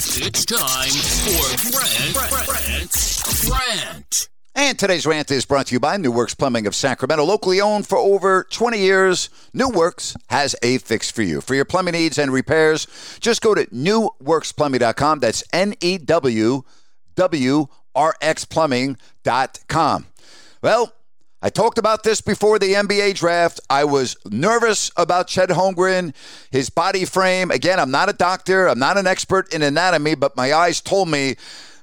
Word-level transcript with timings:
It's 0.00 0.44
time 0.44 0.90
for 0.90 1.72
Grant, 1.76 2.14
Grant, 2.46 3.22
Grant. 3.44 4.28
And 4.54 4.78
today's 4.78 5.06
rant 5.06 5.28
is 5.32 5.44
brought 5.44 5.66
to 5.66 5.74
you 5.74 5.80
by 5.80 5.96
New 5.96 6.12
Works 6.12 6.36
Plumbing 6.36 6.68
of 6.68 6.76
Sacramento, 6.76 7.24
locally 7.24 7.60
owned 7.60 7.84
for 7.88 7.98
over 7.98 8.46
20 8.48 8.78
years. 8.78 9.28
New 9.52 9.68
Works 9.68 10.16
has 10.28 10.54
a 10.62 10.78
fix 10.78 11.10
for 11.10 11.22
you. 11.22 11.40
For 11.40 11.56
your 11.56 11.64
plumbing 11.64 11.94
needs 11.94 12.16
and 12.16 12.32
repairs, 12.32 12.86
just 13.18 13.42
go 13.42 13.56
to 13.56 13.66
newworksplumbing.com. 13.66 15.18
That's 15.18 15.42
N 15.52 15.74
E 15.80 15.98
W 15.98 16.62
W 17.16 17.66
R 17.96 18.14
X 18.22 18.44
plumbing.com. 18.44 20.06
Well, 20.62 20.92
I 21.40 21.50
talked 21.50 21.78
about 21.78 22.02
this 22.02 22.20
before 22.20 22.58
the 22.58 22.72
NBA 22.72 23.14
draft. 23.14 23.60
I 23.70 23.84
was 23.84 24.16
nervous 24.28 24.90
about 24.96 25.28
Chet 25.28 25.50
Holmgren, 25.50 26.12
his 26.50 26.68
body 26.68 27.04
frame. 27.04 27.52
Again, 27.52 27.78
I'm 27.78 27.92
not 27.92 28.08
a 28.08 28.12
doctor, 28.12 28.66
I'm 28.66 28.80
not 28.80 28.98
an 28.98 29.06
expert 29.06 29.54
in 29.54 29.62
anatomy, 29.62 30.16
but 30.16 30.36
my 30.36 30.52
eyes 30.52 30.80
told 30.80 31.08
me 31.08 31.36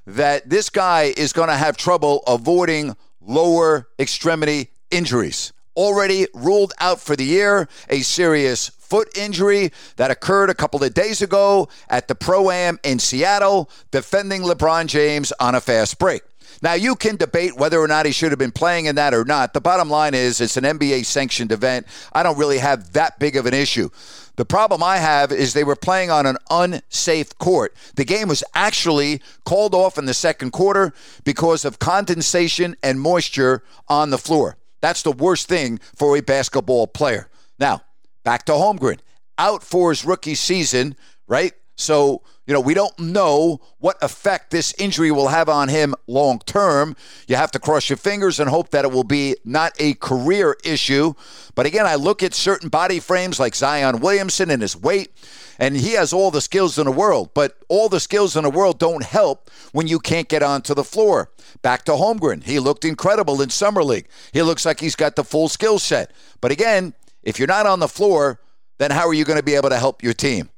that 0.05 0.49
this 0.49 0.69
guy 0.69 1.13
is 1.15 1.31
going 1.31 1.47
to 1.47 1.55
have 1.55 1.77
trouble 1.77 2.21
avoiding 2.27 2.97
lower 3.21 3.87
extremity 3.97 4.71
injuries. 4.91 5.53
Already 5.77 6.27
ruled 6.33 6.73
out 6.79 6.99
for 6.99 7.15
the 7.15 7.23
year, 7.23 7.69
a 7.87 8.01
serious 8.01 8.67
foot 8.67 9.17
injury 9.17 9.71
that 9.95 10.11
occurred 10.11 10.49
a 10.49 10.53
couple 10.53 10.83
of 10.83 10.93
days 10.93 11.21
ago 11.21 11.69
at 11.89 12.09
the 12.09 12.15
Pro 12.15 12.51
Am 12.51 12.77
in 12.83 12.99
Seattle, 12.99 13.69
defending 13.91 14.41
LeBron 14.41 14.87
James 14.87 15.31
on 15.39 15.55
a 15.55 15.61
fast 15.61 15.97
break. 15.97 16.23
Now, 16.61 16.73
you 16.73 16.95
can 16.95 17.15
debate 17.15 17.57
whether 17.57 17.79
or 17.79 17.87
not 17.87 18.05
he 18.05 18.11
should 18.11 18.31
have 18.31 18.39
been 18.39 18.51
playing 18.51 18.85
in 18.85 18.95
that 18.95 19.13
or 19.13 19.25
not. 19.25 19.53
The 19.53 19.61
bottom 19.61 19.89
line 19.89 20.13
is 20.13 20.41
it's 20.41 20.57
an 20.57 20.63
NBA 20.63 21.05
sanctioned 21.05 21.51
event. 21.51 21.87
I 22.13 22.23
don't 22.23 22.37
really 22.37 22.59
have 22.59 22.93
that 22.93 23.19
big 23.19 23.35
of 23.35 23.45
an 23.45 23.53
issue. 23.53 23.89
The 24.37 24.45
problem 24.45 24.83
I 24.83 24.97
have 24.97 25.31
is 25.31 25.53
they 25.53 25.63
were 25.63 25.75
playing 25.75 26.11
on 26.11 26.25
an 26.25 26.37
unsafe 26.49 27.37
court. 27.37 27.73
The 27.95 28.03
game 28.03 28.27
was 28.27 28.43
actually 28.53 29.21
called 29.45 29.73
off 29.73 29.97
in 29.97 30.05
the 30.05 30.13
second 30.13 30.51
quarter 30.51 30.93
because 31.23 31.63
of 31.63 31.79
condensation 31.79 32.75
and 32.83 32.99
moisture 32.99 33.63
on 33.87 34.09
the 34.09 34.17
floor. 34.17 34.57
That's 34.81 35.03
the 35.03 35.11
worst 35.11 35.47
thing 35.47 35.79
for 35.95 36.17
a 36.17 36.21
basketball 36.21 36.87
player. 36.87 37.29
Now, 37.59 37.81
back 38.23 38.45
to 38.45 38.51
Holmgren. 38.53 38.99
Out 39.37 39.63
for 39.63 39.89
his 39.89 40.05
rookie 40.05 40.35
season, 40.35 40.95
right? 41.27 41.53
So, 41.75 42.21
you 42.47 42.53
know, 42.53 42.59
we 42.59 42.75
don't 42.75 42.97
know 42.99 43.59
what 43.79 43.97
effect 44.03 44.51
this 44.51 44.73
injury 44.77 45.11
will 45.11 45.29
have 45.29 45.49
on 45.49 45.67
him 45.67 45.95
long 46.05 46.39
term. 46.45 46.95
You 47.27 47.37
have 47.37 47.51
to 47.51 47.59
cross 47.59 47.89
your 47.89 47.97
fingers 47.97 48.39
and 48.39 48.49
hope 48.49 48.69
that 48.69 48.85
it 48.85 48.91
will 48.91 49.03
be 49.03 49.35
not 49.43 49.73
a 49.79 49.95
career 49.95 50.55
issue. 50.63 51.13
But 51.55 51.65
again, 51.65 51.87
I 51.87 51.95
look 51.95 52.21
at 52.21 52.35
certain 52.35 52.69
body 52.69 52.99
frames 52.99 53.39
like 53.39 53.55
Zion 53.55 53.99
Williamson 53.99 54.51
and 54.51 54.61
his 54.61 54.77
weight, 54.77 55.09
and 55.57 55.75
he 55.75 55.93
has 55.93 56.13
all 56.13 56.29
the 56.29 56.41
skills 56.41 56.77
in 56.77 56.85
the 56.85 56.91
world. 56.91 57.31
But 57.33 57.57
all 57.67 57.89
the 57.89 57.99
skills 57.99 58.35
in 58.35 58.43
the 58.43 58.51
world 58.51 58.77
don't 58.77 59.03
help 59.03 59.49
when 59.71 59.87
you 59.87 59.97
can't 59.97 60.29
get 60.29 60.43
onto 60.43 60.75
the 60.75 60.83
floor. 60.83 61.31
Back 61.63 61.83
to 61.85 61.93
Holmgren. 61.93 62.43
He 62.43 62.59
looked 62.59 62.85
incredible 62.85 63.41
in 63.41 63.49
Summer 63.49 63.83
League. 63.83 64.07
He 64.33 64.43
looks 64.43 64.65
like 64.65 64.79
he's 64.79 64.95
got 64.95 65.15
the 65.15 65.23
full 65.23 65.49
skill 65.49 65.79
set. 65.79 66.11
But 66.41 66.51
again, 66.51 66.93
if 67.23 67.39
you're 67.39 67.47
not 67.47 67.65
on 67.65 67.79
the 67.79 67.87
floor, 67.87 68.39
then 68.77 68.91
how 68.91 69.07
are 69.07 69.13
you 69.13 69.25
going 69.25 69.39
to 69.39 69.43
be 69.43 69.55
able 69.55 69.69
to 69.69 69.79
help 69.79 70.03
your 70.03 70.13
team? 70.13 70.49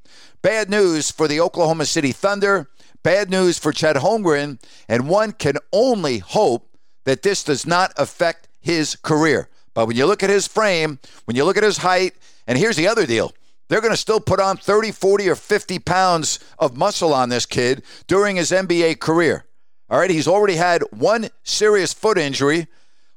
Bad 0.41 0.69
news 0.69 1.11
for 1.11 1.27
the 1.27 1.39
Oklahoma 1.39 1.85
City 1.85 2.11
Thunder. 2.11 2.69
Bad 3.03 3.29
news 3.29 3.57
for 3.57 3.71
Chet 3.71 3.95
Holmgren. 3.97 4.61
And 4.87 5.09
one 5.09 5.31
can 5.31 5.55
only 5.71 6.19
hope 6.19 6.77
that 7.05 7.23
this 7.23 7.43
does 7.43 7.65
not 7.65 7.91
affect 7.97 8.47
his 8.59 8.95
career. 8.97 9.49
But 9.73 9.87
when 9.87 9.95
you 9.95 10.05
look 10.05 10.23
at 10.23 10.29
his 10.29 10.47
frame, 10.47 10.99
when 11.25 11.35
you 11.35 11.43
look 11.43 11.57
at 11.57 11.63
his 11.63 11.77
height, 11.77 12.13
and 12.45 12.57
here's 12.57 12.75
the 12.75 12.87
other 12.87 13.05
deal 13.05 13.33
they're 13.67 13.81
going 13.81 13.93
to 13.93 13.97
still 13.97 14.19
put 14.19 14.39
on 14.39 14.57
30, 14.57 14.91
40, 14.91 15.29
or 15.29 15.35
50 15.35 15.79
pounds 15.79 16.39
of 16.57 16.77
muscle 16.77 17.13
on 17.13 17.29
this 17.29 17.45
kid 17.45 17.83
during 18.07 18.37
his 18.37 18.51
NBA 18.51 18.99
career. 18.99 19.45
All 19.89 19.99
right, 19.99 20.09
he's 20.09 20.27
already 20.27 20.55
had 20.55 20.83
one 20.91 21.29
serious 21.43 21.93
foot 21.93 22.17
injury. 22.17 22.67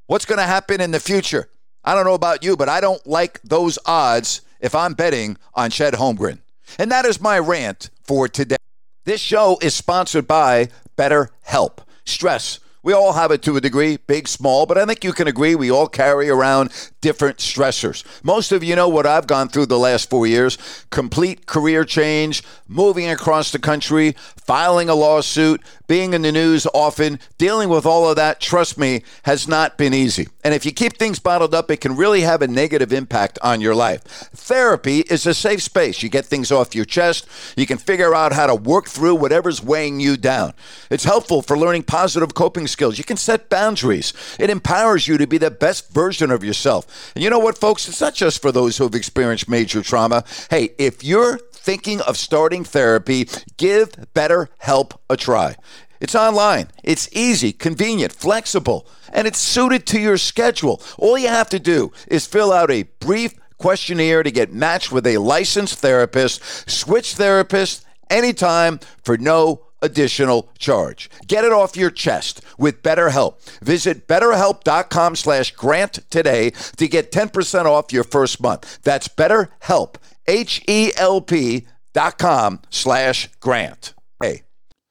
What's 0.06 0.24
going 0.24 0.38
to 0.38 0.44
happen 0.44 0.80
in 0.80 0.90
the 0.90 1.00
future? 1.00 1.48
I 1.84 1.94
don't 1.94 2.04
know 2.04 2.14
about 2.14 2.42
you, 2.42 2.56
but 2.56 2.68
I 2.68 2.80
don't 2.80 3.04
like 3.06 3.40
those 3.42 3.78
odds 3.86 4.42
if 4.60 4.74
I'm 4.74 4.94
betting 4.94 5.36
on 5.54 5.70
Chet 5.70 5.94
Holmgren. 5.94 6.40
And 6.78 6.90
that 6.90 7.04
is 7.04 7.20
my 7.20 7.38
rant 7.38 7.90
for 8.02 8.28
today. 8.28 8.56
This 9.04 9.20
show 9.20 9.58
is 9.62 9.74
sponsored 9.74 10.26
by 10.26 10.68
BetterHelp. 10.96 11.78
Stress. 12.04 12.60
We 12.82 12.94
all 12.94 13.12
have 13.12 13.30
it 13.30 13.42
to 13.42 13.56
a 13.56 13.60
degree, 13.60 13.98
big, 13.98 14.26
small, 14.26 14.64
but 14.64 14.78
I 14.78 14.86
think 14.86 15.04
you 15.04 15.12
can 15.12 15.28
agree 15.28 15.54
we 15.54 15.70
all 15.70 15.86
carry 15.86 16.30
around 16.30 16.70
different 17.02 17.36
stressors. 17.36 18.04
Most 18.24 18.52
of 18.52 18.64
you 18.64 18.74
know 18.74 18.88
what 18.88 19.06
I've 19.06 19.26
gone 19.26 19.48
through 19.48 19.66
the 19.66 19.78
last 19.78 20.08
four 20.08 20.26
years 20.26 20.56
complete 20.90 21.46
career 21.46 21.84
change, 21.84 22.42
moving 22.68 23.08
across 23.08 23.52
the 23.52 23.58
country, 23.58 24.14
filing 24.36 24.88
a 24.88 24.94
lawsuit, 24.94 25.62
being 25.86 26.14
in 26.14 26.22
the 26.22 26.32
news 26.32 26.66
often, 26.72 27.18
dealing 27.36 27.68
with 27.68 27.84
all 27.84 28.08
of 28.08 28.16
that, 28.16 28.40
trust 28.40 28.78
me, 28.78 29.02
has 29.24 29.46
not 29.46 29.76
been 29.76 29.92
easy. 29.92 30.28
And 30.42 30.54
if 30.54 30.64
you 30.64 30.72
keep 30.72 30.96
things 30.96 31.18
bottled 31.18 31.54
up, 31.54 31.70
it 31.70 31.80
can 31.80 31.96
really 31.96 32.22
have 32.22 32.42
a 32.42 32.48
negative 32.48 32.92
impact 32.92 33.38
on 33.42 33.60
your 33.60 33.74
life. 33.74 34.02
Therapy 34.04 35.00
is 35.00 35.26
a 35.26 35.34
safe 35.34 35.62
space. 35.62 36.02
You 36.02 36.08
get 36.08 36.24
things 36.24 36.50
off 36.50 36.74
your 36.74 36.84
chest, 36.84 37.28
you 37.56 37.66
can 37.66 37.76
figure 37.76 38.14
out 38.14 38.32
how 38.32 38.46
to 38.46 38.54
work 38.54 38.86
through 38.86 39.16
whatever's 39.16 39.62
weighing 39.62 40.00
you 40.00 40.16
down. 40.16 40.54
It's 40.90 41.04
helpful 41.04 41.42
for 41.42 41.58
learning 41.58 41.82
positive 41.82 42.34
coping 42.34 42.68
skills. 42.70 42.98
You 42.98 43.04
can 43.04 43.16
set 43.16 43.50
boundaries, 43.50 44.12
it 44.38 44.50
empowers 44.50 45.06
you 45.06 45.18
to 45.18 45.26
be 45.26 45.38
the 45.38 45.50
best 45.50 45.92
version 45.92 46.30
of 46.30 46.42
yourself. 46.44 47.12
And 47.14 47.22
you 47.22 47.30
know 47.30 47.38
what, 47.38 47.58
folks? 47.58 47.88
It's 47.88 48.00
not 48.00 48.14
just 48.14 48.40
for 48.40 48.52
those 48.52 48.78
who 48.78 48.84
have 48.84 48.94
experienced 48.94 49.48
major 49.48 49.82
trauma. 49.82 50.24
Hey, 50.50 50.70
if 50.78 51.04
you're 51.04 51.38
thinking 51.52 52.00
of 52.02 52.16
starting 52.16 52.64
therapy, 52.64 53.28
give 53.56 53.90
BetterHelp 54.14 54.92
a 55.08 55.16
try. 55.16 55.56
It's 56.00 56.14
online. 56.14 56.68
It's 56.82 57.08
easy, 57.12 57.52
convenient, 57.52 58.12
flexible, 58.12 58.86
and 59.12 59.26
it's 59.26 59.38
suited 59.38 59.86
to 59.88 60.00
your 60.00 60.16
schedule. 60.16 60.80
All 60.96 61.18
you 61.18 61.28
have 61.28 61.50
to 61.50 61.58
do 61.58 61.92
is 62.08 62.26
fill 62.26 62.52
out 62.52 62.70
a 62.70 62.84
brief 63.00 63.34
questionnaire 63.58 64.22
to 64.22 64.30
get 64.30 64.52
matched 64.52 64.90
with 64.90 65.06
a 65.06 65.18
licensed 65.18 65.78
therapist, 65.78 66.42
switch 66.68 67.16
therapists 67.16 67.84
anytime 68.08 68.80
for 69.04 69.18
no 69.18 69.66
additional 69.82 70.50
charge. 70.58 71.10
Get 71.26 71.44
it 71.44 71.52
off 71.52 71.76
your 71.76 71.90
chest 71.90 72.40
with 72.58 72.82
BetterHelp. 72.82 73.40
Visit 73.60 74.06
betterhelp.com 74.06 75.16
slash 75.16 75.52
grant 75.52 76.00
today 76.10 76.50
to 76.76 76.88
get 76.88 77.12
10% 77.12 77.64
off 77.66 77.92
your 77.92 78.04
first 78.04 78.40
month. 78.40 78.80
That's 78.82 79.08
betterhelp, 79.08 79.96
H-E-L-P 80.26 81.66
dot 81.92 82.18
com 82.18 82.60
slash 82.70 83.28
grant. 83.40 83.94
Hey. 84.22 84.42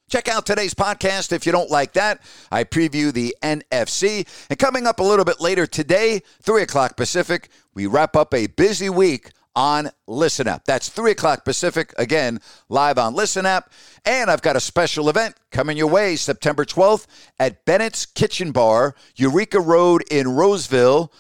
Check 0.09 0.27
out 0.27 0.47
today's 0.47 0.73
podcast 0.73 1.31
if 1.31 1.45
you 1.45 1.51
don't 1.51 1.69
like 1.69 1.93
that. 1.93 2.19
I 2.51 2.63
preview 2.63 3.13
the 3.13 3.35
NFC. 3.43 4.27
And 4.49 4.57
coming 4.57 4.87
up 4.87 4.99
a 4.99 5.03
little 5.03 5.23
bit 5.23 5.39
later 5.39 5.67
today, 5.67 6.23
3 6.41 6.63
o'clock 6.63 6.97
Pacific, 6.97 7.49
we 7.75 7.85
wrap 7.85 8.15
up 8.15 8.33
a 8.33 8.47
busy 8.47 8.89
week 8.89 9.29
on 9.55 9.89
Listen 10.07 10.47
App. 10.47 10.65
That's 10.65 10.89
3 10.89 11.11
o'clock 11.11 11.45
Pacific, 11.45 11.93
again, 11.97 12.39
live 12.69 12.97
on 12.97 13.13
Listen 13.13 13.45
App. 13.45 13.71
And 14.05 14.29
I've 14.29 14.41
got 14.41 14.55
a 14.55 14.61
special 14.61 15.09
event 15.09 15.35
coming 15.51 15.77
your 15.77 15.87
way 15.87 16.15
September 16.15 16.65
12th 16.65 17.07
at 17.39 17.65
Bennett's 17.65 18.05
Kitchen 18.05 18.51
Bar, 18.51 18.95
Eureka 19.15 19.59
Road 19.59 20.03
in 20.11 20.27
Roseville. 20.27 21.11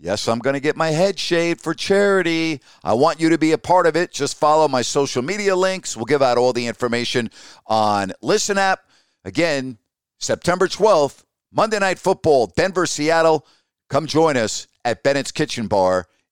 Yes, 0.00 0.28
I'm 0.28 0.38
going 0.38 0.54
to 0.54 0.60
get 0.60 0.76
my 0.76 0.90
head 0.90 1.18
shaved 1.18 1.60
for 1.60 1.74
charity. 1.74 2.60
I 2.84 2.92
want 2.92 3.20
you 3.20 3.30
to 3.30 3.38
be 3.38 3.50
a 3.50 3.58
part 3.58 3.86
of 3.86 3.96
it. 3.96 4.12
Just 4.12 4.38
follow 4.38 4.68
my 4.68 4.82
social 4.82 5.22
media 5.22 5.56
links. 5.56 5.96
We'll 5.96 6.04
give 6.04 6.22
out 6.22 6.38
all 6.38 6.52
the 6.52 6.68
information 6.68 7.30
on 7.66 8.12
Listen 8.22 8.58
App. 8.58 8.80
Again, 9.24 9.76
September 10.20 10.68
12th, 10.68 11.24
Monday 11.50 11.80
Night 11.80 11.98
Football, 11.98 12.46
Denver, 12.46 12.86
Seattle. 12.86 13.44
Come 13.90 14.06
join 14.06 14.36
us 14.36 14.68
at 14.84 15.02
Bennett's 15.02 15.32
Kitchen 15.32 15.66
Bar 15.66 16.06